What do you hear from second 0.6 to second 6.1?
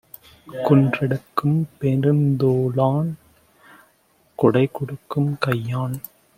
குன்றெடுக்கும் பெருந்தோளான் கொடைகொடுக்கும் கையான்!